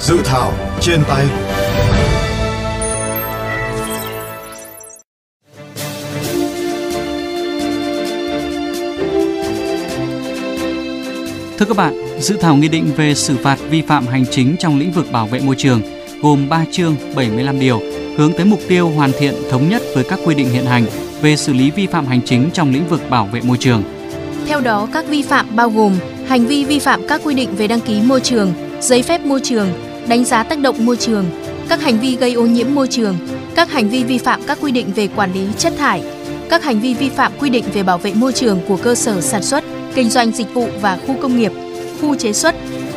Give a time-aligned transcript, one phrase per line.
[0.00, 1.26] Dự thảo trên tay.
[11.58, 14.78] Thưa các bạn, dự thảo nghị định về xử phạt vi phạm hành chính trong
[14.78, 15.82] lĩnh vực bảo vệ môi trường
[16.22, 17.80] gồm 3 chương 75 điều,
[18.16, 21.36] hướng tới mục tiêu hoàn thiện thống nhất với các quy định hiện hành về
[21.36, 23.82] xử lý vi phạm hành chính trong lĩnh vực bảo vệ môi trường.
[24.46, 25.92] Theo đó, các vi phạm bao gồm
[26.26, 29.40] hành vi vi phạm các quy định về đăng ký môi trường, giấy phép môi
[29.44, 29.68] trường,
[30.08, 31.24] đánh giá tác động môi trường,
[31.68, 33.16] các hành vi gây ô nhiễm môi trường,
[33.54, 36.02] các hành vi vi phạm các quy định về quản lý chất thải,
[36.50, 39.20] các hành vi vi phạm quy định về bảo vệ môi trường của cơ sở
[39.20, 41.52] sản xuất, kinh doanh dịch vụ và khu công nghiệp,
[42.00, 42.54] khu chế xuất,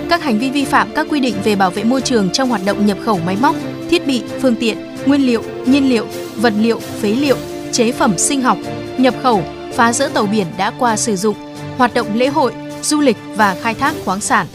[0.09, 2.61] các hành vi vi phạm các quy định về bảo vệ môi trường trong hoạt
[2.65, 3.55] động nhập khẩu máy móc,
[3.89, 7.37] thiết bị, phương tiện, nguyên liệu, nhiên liệu, vật liệu, phế liệu,
[7.71, 8.57] chế phẩm sinh học,
[8.97, 9.43] nhập khẩu,
[9.73, 11.35] phá rỡ tàu biển đã qua sử dụng,
[11.77, 14.47] hoạt động lễ hội, du lịch và khai thác khoáng sản.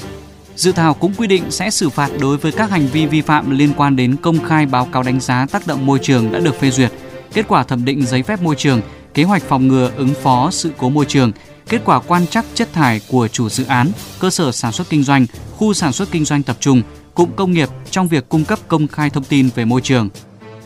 [0.56, 3.58] Dự thảo cũng quy định sẽ xử phạt đối với các hành vi vi phạm
[3.58, 6.60] liên quan đến công khai báo cáo đánh giá tác động môi trường đã được
[6.60, 6.92] phê duyệt,
[7.32, 8.80] kết quả thẩm định giấy phép môi trường,
[9.14, 11.32] kế hoạch phòng ngừa ứng phó sự cố môi trường,
[11.68, 15.04] kết quả quan trắc chất thải của chủ dự án, cơ sở sản xuất kinh
[15.04, 16.82] doanh, khu sản xuất kinh doanh tập trung,
[17.14, 20.08] cụm công nghiệp trong việc cung cấp công khai thông tin về môi trường.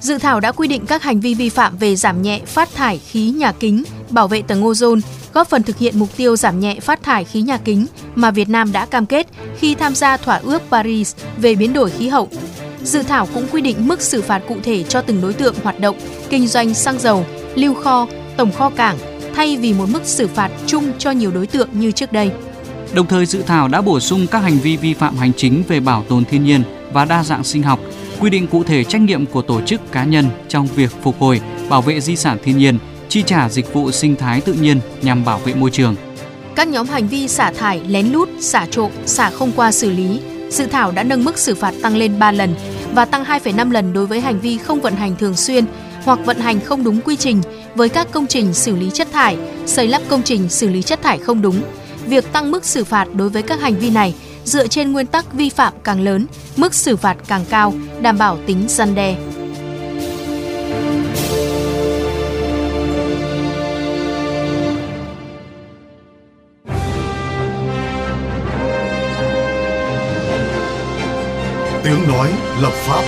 [0.00, 2.98] Dự thảo đã quy định các hành vi vi phạm về giảm nhẹ phát thải
[2.98, 5.00] khí nhà kính, bảo vệ tầng ozone,
[5.34, 8.48] góp phần thực hiện mục tiêu giảm nhẹ phát thải khí nhà kính mà Việt
[8.48, 9.26] Nam đã cam kết
[9.58, 12.28] khi tham gia thỏa ước Paris về biến đổi khí hậu.
[12.82, 15.80] Dự thảo cũng quy định mức xử phạt cụ thể cho từng đối tượng hoạt
[15.80, 15.96] động,
[16.30, 18.98] kinh doanh xăng dầu, lưu kho, tổng kho cảng,
[19.34, 22.30] thay vì một mức xử phạt chung cho nhiều đối tượng như trước đây.
[22.94, 25.80] Đồng thời dự thảo đã bổ sung các hành vi vi phạm hành chính về
[25.80, 27.80] bảo tồn thiên nhiên và đa dạng sinh học,
[28.20, 31.40] quy định cụ thể trách nhiệm của tổ chức cá nhân trong việc phục hồi,
[31.68, 35.24] bảo vệ di sản thiên nhiên, chi trả dịch vụ sinh thái tự nhiên nhằm
[35.24, 35.96] bảo vệ môi trường.
[36.56, 40.20] Các nhóm hành vi xả thải, lén lút, xả trộm, xả không qua xử lý,
[40.50, 42.54] dự thảo đã nâng mức xử phạt tăng lên 3 lần
[42.94, 45.64] và tăng 2,5 lần đối với hành vi không vận hành thường xuyên
[46.04, 47.42] hoặc vận hành không đúng quy trình
[47.74, 51.02] với các công trình xử lý chất thải, xây lắp công trình xử lý chất
[51.02, 51.62] thải không đúng.
[52.06, 54.14] Việc tăng mức xử phạt đối với các hành vi này
[54.44, 58.38] dựa trên nguyên tắc vi phạm càng lớn, mức xử phạt càng cao, đảm bảo
[58.46, 59.16] tính răn đe.
[71.84, 73.04] Tiếng nói lập pháp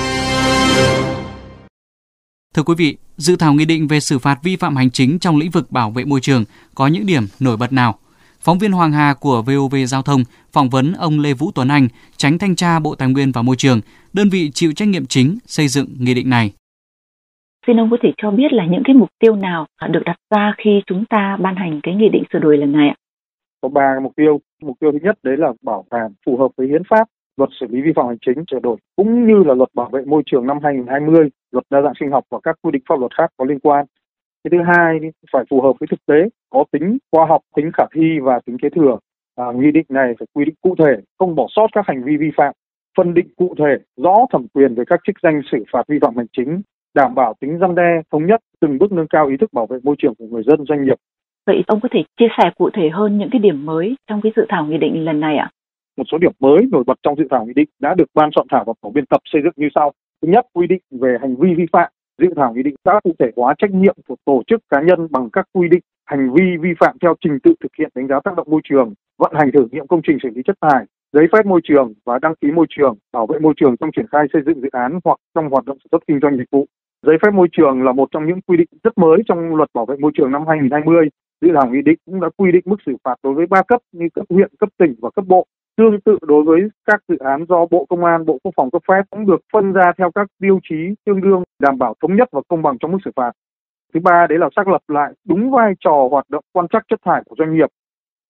[2.54, 5.36] Thưa quý vị, dự thảo nghị định về xử phạt vi phạm hành chính trong
[5.36, 6.44] lĩnh vực bảo vệ môi trường
[6.74, 7.98] có những điểm nổi bật nào?
[8.44, 10.20] Phóng viên Hoàng Hà của VOV Giao thông
[10.52, 13.56] phỏng vấn ông Lê Vũ Tuấn Anh, tránh thanh tra Bộ Tài nguyên và Môi
[13.56, 13.80] trường,
[14.12, 16.52] đơn vị chịu trách nhiệm chính xây dựng nghị định này.
[17.66, 20.54] Xin ông có thể cho biết là những cái mục tiêu nào được đặt ra
[20.58, 22.96] khi chúng ta ban hành cái nghị định sửa đổi lần này ạ?
[23.60, 24.40] Có ba mục tiêu.
[24.62, 27.66] Mục tiêu thứ nhất đấy là bảo đảm phù hợp với hiến pháp, luật xử
[27.70, 30.46] lý vi phạm hành chính sửa đổi cũng như là luật bảo vệ môi trường
[30.46, 33.44] năm 2020, luật đa dạng sinh học và các quy định pháp luật khác có
[33.44, 33.86] liên quan.
[34.44, 34.98] Cái thứ hai
[35.32, 38.56] phải phù hợp với thực tế, có tính khoa học, tính khả thi và tính
[38.62, 38.98] kế thừa.
[39.36, 42.16] À, nghị định này phải quy định cụ thể, không bỏ sót các hành vi
[42.16, 42.54] vi phạm,
[42.96, 46.16] phân định cụ thể, rõ thẩm quyền về các chức danh xử phạt vi phạm
[46.16, 46.62] hành chính,
[46.94, 49.78] đảm bảo tính răn đe, thống nhất, từng bước nâng cao ý thức bảo vệ
[49.82, 50.96] môi trường của người dân doanh nghiệp.
[51.46, 54.32] Vậy ông có thể chia sẻ cụ thể hơn những cái điểm mới trong cái
[54.36, 55.50] dự thảo nghị định lần này ạ?
[55.96, 58.46] Một số điểm mới nổi bật trong dự thảo nghị định đã được ban soạn
[58.50, 59.92] thảo và tổ biên tập xây dựng như sau.
[60.22, 63.12] Thứ nhất, quy định về hành vi vi phạm dự thảo nghị định đã cụ
[63.18, 66.44] thể hóa trách nhiệm của tổ chức cá nhân bằng các quy định hành vi
[66.60, 69.52] vi phạm theo trình tự thực hiện đánh giá tác động môi trường, vận hành
[69.52, 72.48] thử nghiệm công trình xử lý chất thải, giấy phép môi trường và đăng ký
[72.50, 75.50] môi trường, bảo vệ môi trường trong triển khai xây dựng dự án hoặc trong
[75.50, 76.66] hoạt động sản xuất kinh doanh dịch vụ.
[77.06, 79.86] Giấy phép môi trường là một trong những quy định rất mới trong luật bảo
[79.86, 81.08] vệ môi trường năm 2020.
[81.40, 83.80] Dự thảo nghị định cũng đã quy định mức xử phạt đối với ba cấp
[83.92, 85.46] như cấp huyện, cấp tỉnh và cấp bộ
[85.76, 88.82] Tương tự đối với các dự án do Bộ Công an, Bộ Quốc phòng cấp
[88.88, 92.28] phép cũng được phân ra theo các tiêu chí tương đương đảm bảo thống nhất
[92.32, 93.32] và công bằng trong mức xử phạt.
[93.94, 97.00] Thứ ba đấy là xác lập lại đúng vai trò hoạt động quan trắc chất
[97.04, 97.68] thải của doanh nghiệp.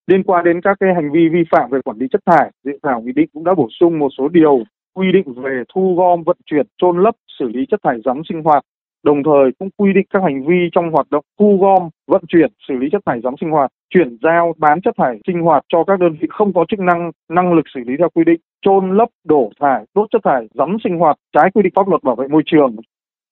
[0.07, 2.73] Liên quan đến các cái hành vi vi phạm về quản lý chất thải, dự
[2.83, 4.65] thảo nghị định cũng đã bổ sung một số điều
[4.95, 8.43] quy định về thu gom, vận chuyển, trôn lấp, xử lý chất thải rắn sinh
[8.43, 8.65] hoạt
[9.03, 12.53] đồng thời cũng quy định các hành vi trong hoạt động thu gom, vận chuyển,
[12.69, 15.85] xử lý chất thải rắn sinh hoạt, chuyển giao, bán chất thải sinh hoạt cho
[15.85, 18.97] các đơn vị không có chức năng, năng lực xử lý theo quy định, trôn
[18.97, 22.17] lấp, đổ thải, đốt chất thải rắn sinh hoạt trái quy định pháp luật bảo
[22.17, 22.77] vệ môi trường.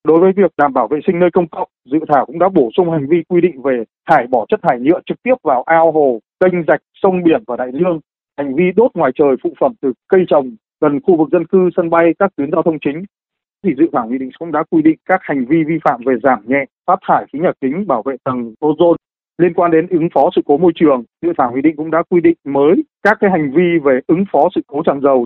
[0.04, 2.70] Đối với việc đảm bảo vệ sinh nơi công cộng, dự thảo cũng đã bổ
[2.76, 5.92] sung hành vi quy định về thải bỏ chất thải nhựa trực tiếp vào ao
[5.92, 8.00] hồ, kênh rạch, sông biển và đại dương,
[8.38, 10.50] hành vi đốt ngoài trời phụ phẩm từ cây trồng
[10.80, 13.04] gần khu vực dân cư, sân bay, các tuyến giao thông chính,
[13.64, 16.14] thì dự thảo nghị định cũng đã quy định các hành vi vi phạm về
[16.22, 18.96] giảm nhẹ phát thải khí nhà kính bảo vệ tầng ozone.
[19.38, 22.02] Liên quan đến ứng phó sự cố môi trường, dự thảo nghị định cũng đã
[22.10, 25.24] quy định mới các cái hành vi về ứng phó sự cố tràn dầu.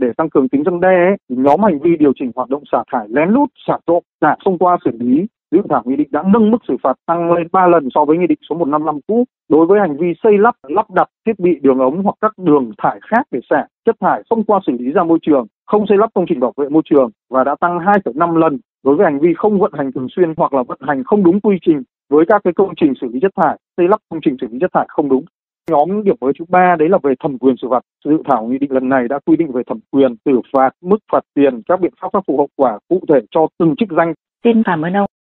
[0.00, 2.82] Để tăng cường tính răn đe thì nhóm hành vi điều chỉnh hoạt động xả
[2.92, 6.22] thải lén lút xả trộm xả thông qua xử lý dự thảo nghị định đã
[6.26, 9.24] nâng mức xử phạt tăng lên 3 lần so với nghị định số 155 cũ.
[9.48, 12.72] Đối với hành vi xây lắp, lắp đặt thiết bị đường ống hoặc các đường
[12.78, 15.98] thải khác để xả chất thải không qua xử lý ra môi trường, không xây
[15.98, 19.20] lắp công trình bảo vệ môi trường và đã tăng 2,5 lần đối với hành
[19.20, 22.24] vi không vận hành thường xuyên hoặc là vận hành không đúng quy trình với
[22.28, 24.70] các cái công trình xử lý chất thải, xây lắp công trình xử lý chất
[24.74, 25.24] thải không đúng.
[25.70, 27.80] Nhóm điểm mới thứ ba đấy là về thẩm quyền xử phạt.
[28.04, 30.98] Dự thảo nghị định lần này đã quy định về thẩm quyền xử phạt, mức
[31.12, 34.14] phạt tiền, các biện pháp khắc phục hậu quả cụ thể cho từng chức danh.
[34.44, 35.15] Xin cảm ơn ông.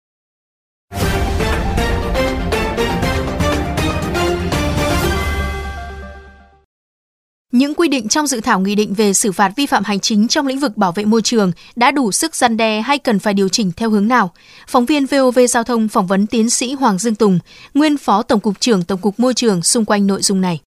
[7.62, 10.28] Những quy định trong dự thảo nghị định về xử phạt vi phạm hành chính
[10.28, 13.34] trong lĩnh vực bảo vệ môi trường đã đủ sức gian đe hay cần phải
[13.34, 14.30] điều chỉnh theo hướng nào?
[14.68, 17.38] Phóng viên VOV Giao thông phỏng vấn tiến sĩ Hoàng Dương Tùng,
[17.74, 20.60] nguyên Phó Tổng cục trưởng Tổng cục Môi trường xung quanh nội dung này.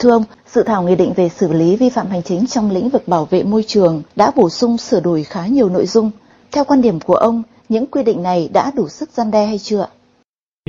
[0.00, 2.88] Thưa ông, dự thảo nghị định về xử lý vi phạm hành chính trong lĩnh
[2.88, 6.10] vực bảo vệ môi trường đã bổ sung sửa đổi khá nhiều nội dung.
[6.52, 9.58] Theo quan điểm của ông, những quy định này đã đủ sức gian đe hay
[9.58, 9.86] chưa?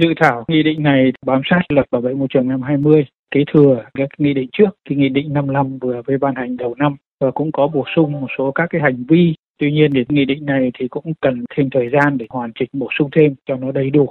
[0.02, 3.44] Dự thảo nghị định này bám sát luật bảo vệ môi trường năm 20 kế
[3.54, 6.96] thừa các nghị định trước cái nghị định 55 vừa mới ban hành đầu năm,
[7.20, 9.34] và cũng có bổ sung một số các cái hành vi.
[9.60, 12.70] Tuy nhiên thì nghị định này thì cũng cần thêm thời gian để hoàn chỉnh
[12.74, 14.10] bổ sung thêm cho nó đầy đủ.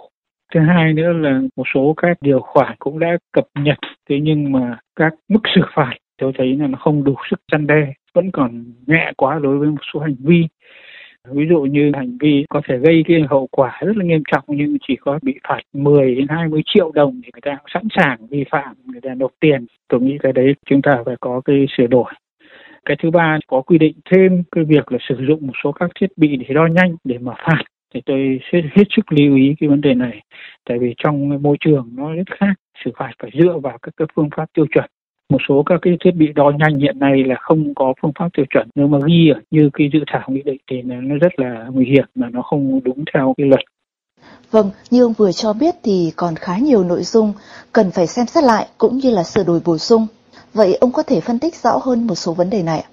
[0.55, 3.79] Thứ hai nữa là một số các điều khoản cũng đã cập nhật,
[4.09, 7.67] thế nhưng mà các mức xử phạt, tôi thấy là nó không đủ sức răn
[7.67, 10.47] đe, vẫn còn nhẹ quá đối với một số hành vi
[11.31, 14.44] ví dụ như hành vi có thể gây cái hậu quả rất là nghiêm trọng
[14.49, 17.82] nhưng chỉ có bị phạt 10 đến 20 triệu đồng thì người ta cũng sẵn
[17.97, 19.67] sàng vi phạm, người ta nộp tiền.
[19.88, 22.12] Tôi nghĩ cái đấy chúng ta phải có cái sửa đổi.
[22.85, 25.91] Cái thứ ba, có quy định thêm cái việc là sử dụng một số các
[26.00, 27.62] thiết bị để đo nhanh, để mà phạt.
[27.94, 30.20] Thì tôi sẽ hết sức lưu ý cái vấn đề này.
[30.65, 32.55] Tại vì trong môi trường nó rất khác,
[32.85, 34.91] xử phạt phải dựa vào các cái phương pháp tiêu chuẩn
[35.35, 38.29] một số các cái thiết bị đo nhanh hiện nay là không có phương pháp
[38.37, 41.67] tiêu chuẩn nếu mà ghi như cái dự thảo nghị định thì nó rất là
[41.73, 43.61] nguy hiểm mà nó không đúng theo cái luật
[44.51, 47.33] Vâng, như ông vừa cho biết thì còn khá nhiều nội dung
[47.73, 50.07] cần phải xem xét lại cũng như là sửa đổi bổ sung.
[50.53, 52.89] Vậy ông có thể phân tích rõ hơn một số vấn đề này ạ?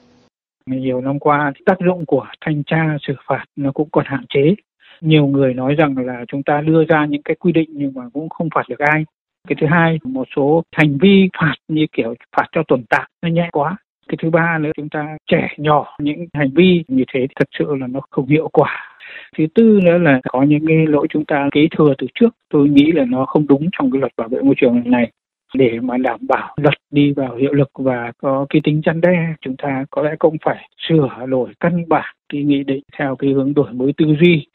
[0.66, 4.56] Nhiều năm qua, tác dụng của thanh tra xử phạt nó cũng còn hạn chế.
[5.02, 8.04] Nhiều người nói rằng là chúng ta đưa ra những cái quy định nhưng mà
[8.14, 9.04] cũng không phạt được ai.
[9.48, 13.30] Cái thứ hai, một số hành vi phạt như kiểu phạt cho tồn tại nó
[13.30, 13.78] nhẹ quá.
[14.08, 17.76] Cái thứ ba nữa chúng ta trẻ nhỏ những hành vi như thế thật sự
[17.80, 18.98] là nó không hiệu quả.
[19.38, 22.36] Thứ tư nữa là có những cái lỗi chúng ta kế thừa từ trước.
[22.50, 25.12] Tôi nghĩ là nó không đúng trong cái luật bảo vệ môi trường này
[25.54, 29.34] để mà đảm bảo luật đi vào hiệu lực và có cái tính răn đe
[29.42, 33.30] chúng ta có lẽ cũng phải sửa đổi căn bản cái nghị định theo cái
[33.32, 34.48] hướng đổi mới tư duy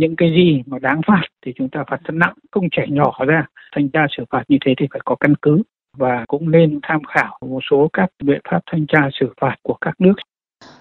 [0.00, 3.12] những cái gì mà đáng phạt thì chúng ta phạt rất nặng không trẻ nhỏ
[3.26, 5.62] ra thanh tra xử phạt như thế thì phải có căn cứ
[5.96, 9.76] và cũng nên tham khảo một số các biện pháp thanh tra xử phạt của
[9.80, 10.14] các nước.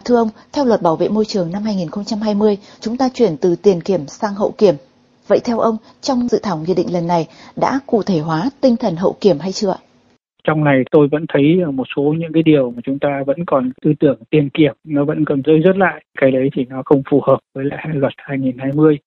[0.05, 3.81] Thưa ông, theo luật bảo vệ môi trường năm 2020, chúng ta chuyển từ tiền
[3.81, 4.75] kiểm sang hậu kiểm.
[5.27, 8.75] Vậy theo ông, trong dự thảo nghị định lần này đã cụ thể hóa tinh
[8.79, 9.75] thần hậu kiểm hay chưa?
[10.43, 13.71] Trong này tôi vẫn thấy một số những cái điều mà chúng ta vẫn còn
[13.81, 16.03] tư tưởng tiền kiểm nó vẫn còn rơi rớt lại.
[16.21, 18.97] Cái đấy thì nó không phù hợp với lại luật 2020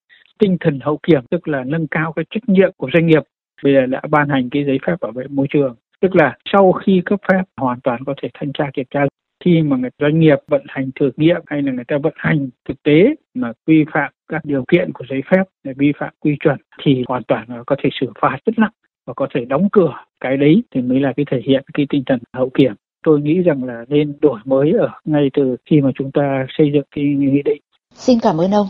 [0.43, 3.23] tinh thần hậu kiểm, tức là nâng cao cái trách nhiệm của doanh nghiệp,
[3.65, 5.75] bây giờ đã ban hành cái giấy phép bảo vệ môi trường.
[6.01, 9.01] Tức là sau khi cấp phép hoàn toàn có thể thanh tra kiểm tra.
[9.45, 12.49] Khi mà người doanh nghiệp vận hành thử nghiệm hay là người ta vận hành
[12.69, 16.57] thực tế mà vi phạm các điều kiện của giấy phép, vi phạm quy chuẩn
[16.85, 18.73] thì hoàn toàn có thể xử phạt rất nặng
[19.07, 19.95] và có thể đóng cửa.
[20.21, 22.73] Cái đấy thì mới là cái thể hiện cái tinh thần hậu kiểm.
[23.05, 26.71] Tôi nghĩ rằng là nên đổi mới ở ngay từ khi mà chúng ta xây
[26.75, 27.63] dựng cái nghị định.
[27.95, 28.67] Xin cảm ơn ông.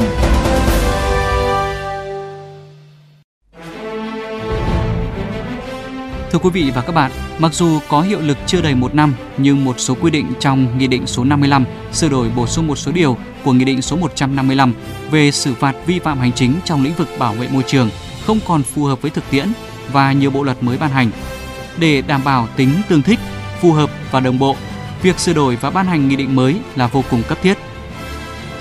[0.00, 0.32] Dân.
[6.32, 9.14] Thưa quý vị và các bạn, mặc dù có hiệu lực chưa đầy một năm,
[9.36, 12.76] nhưng một số quy định trong Nghị định số 55 sửa đổi bổ sung một
[12.76, 14.74] số điều của Nghị định số 155
[15.10, 17.90] về xử phạt vi phạm hành chính trong lĩnh vực bảo vệ môi trường
[18.26, 19.48] không còn phù hợp với thực tiễn
[19.92, 21.10] và nhiều bộ luật mới ban hành.
[21.78, 23.18] Để đảm bảo tính tương thích,
[23.60, 24.56] phù hợp và đồng bộ,
[25.02, 27.58] việc sửa đổi và ban hành nghị định mới là vô cùng cấp thiết–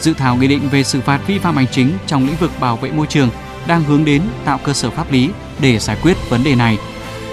[0.01, 2.77] dự thảo nghị định về xử phạt vi phạm hành chính trong lĩnh vực bảo
[2.77, 3.29] vệ môi trường
[3.67, 5.29] đang hướng đến tạo cơ sở pháp lý
[5.59, 6.77] để giải quyết vấn đề này.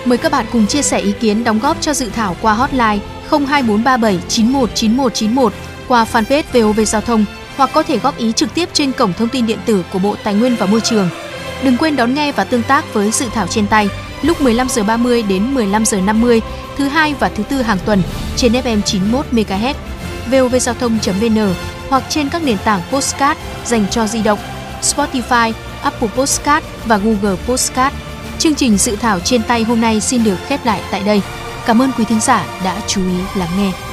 [0.04, 2.98] Mời các bạn cùng chia sẻ ý kiến đóng góp cho dự thảo qua hotline
[3.30, 5.52] 02437 919191
[5.88, 7.25] qua fanpage VOV Giao thông,
[7.56, 10.16] hoặc có thể góp ý trực tiếp trên cổng thông tin điện tử của Bộ
[10.25, 11.08] Tài nguyên và Môi trường.
[11.64, 13.88] Đừng quên đón nghe và tương tác với dự thảo trên tay
[14.22, 16.40] lúc 15 giờ 30 đến 15 giờ 50
[16.76, 18.02] thứ hai và thứ tư hàng tuần
[18.37, 19.75] trên FM 91 MHz.
[20.30, 21.54] vovgiao thông.vn
[21.88, 24.38] hoặc trên các nền tảng podcast dành cho di động
[24.83, 25.52] Spotify,
[25.83, 27.95] Apple Podcast và Google Podcast.
[28.38, 31.23] Chương trình dự thảo trên tay hôm nay xin được khép lại tại đây.
[31.66, 33.88] Cảm ơn quý thính giả đã chú ý lắng nghe.